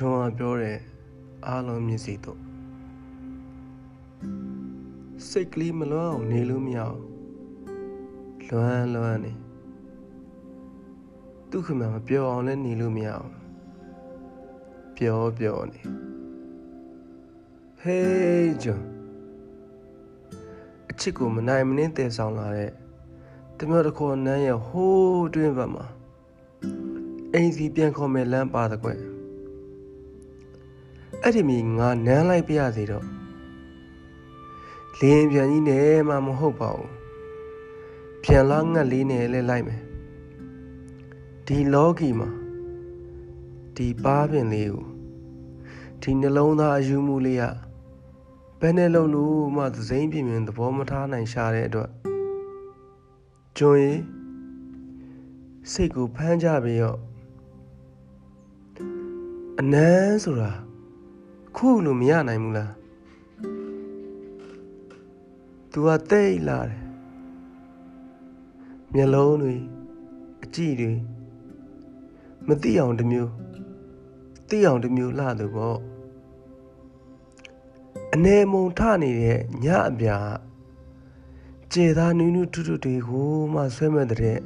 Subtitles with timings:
[0.00, 0.78] ချွန်အားပြောတဲ့
[1.46, 2.40] အားလုံးမျက်စိတို့
[5.28, 7.00] စိတ်ကလေးမလွမ်းအောင်နေလို့မရအောင်
[8.48, 9.32] လွမ်းလွမ်းနေ
[11.50, 13.30] ဒုက္ခမှမပြောအောင်လည်းနေလို့မရအောင်
[14.96, 15.82] ပြောပြောနေ
[17.80, 18.82] ဟေးဂျွန်
[20.90, 22.72] အချစ်ကိုမနိုင်မနှင်းတည်ဆောင်လာတဲ့
[23.58, 25.86] တမျိုးတစ်ခေါ်နန်းရဲ့ဟိုးတွင်းဘက်မှာ
[27.34, 29.00] အိမ်စီပြန်ခေါ်မဲ့လမ်းပါတဲ့ကွယ်
[31.22, 33.06] အဲ့ဒီမီငါနမ်းလိုက်ပြရစီတော့
[34.98, 36.90] လင်းပြန်ကြီးနဲ့မှမဟုတ်ပါဘူး
[38.22, 39.82] ပြန်လာငတ်လေးနဲ့လဲလိုက်မယ်
[41.46, 42.30] ဒီလောကီမှာ
[43.76, 44.86] ဒီပါးပင်လေးကို
[46.02, 47.44] ဒီနှလုံးသားအယူမှုလေးက
[48.60, 51.90] ဘယ်နဲ့လုံးလို့မှသစိမ့်ပြင်းပြင်းသဘောမထားနိုင်ရှာတဲ့အတွက်
[53.58, 53.92] ကျွန်းရီ
[55.72, 56.98] စိတ်ကိုဖမ်းကြပြီးတော့
[59.60, 60.67] အနမ်းဆိုတာ
[61.60, 62.72] ခုလို့မရနိုင်ဘူးလား
[65.70, 66.82] तू ကတိတ်လာတယ်
[68.94, 69.54] မျက်လုံးတွေ
[70.44, 70.92] အကြည့်တွေ
[72.46, 73.32] မသိအောင်တစ်မျိုး
[74.48, 75.78] သိအောင်တစ်မျိုးလှတယ်ပေါ့
[78.14, 80.18] အနေမုံထနေတဲ့ညအပြာ
[81.72, 84.38] ကျေသားနူးနူးထွတ်ထွတ်တွေကိုမှဆွဲမဲ့တဲ့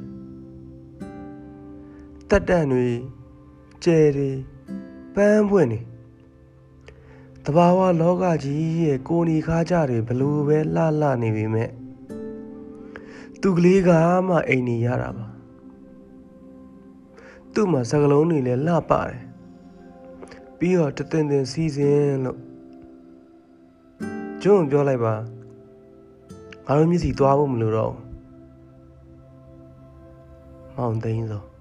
[2.29, 2.87] တက်တန့်တွေ
[3.83, 4.29] ကျဲတွေ
[5.15, 5.92] ပန်းပွင့်တွေ
[7.45, 11.69] တဘာဝလောကကြီးရဲ့ကိုနီခါကြတွေဘလို့ပဲလှလှနေပြီမဲ့
[13.41, 13.89] သူကလေးက
[14.27, 15.27] မှအိမ်နေရတာပါ
[17.53, 19.21] သူ့မှာစကလုံးတွေလည်းလှပါတယ်
[20.57, 22.39] ပြီးတော့တသင်သင်စီစဉ်လို့
[24.41, 25.15] ကျွန်းပြောလိုက်ပါ
[26.65, 28.03] ငါတို့မျက်စီသွားဖို့မလိုတော့ဘူး
[30.75, 31.52] မောင်သိန်းစော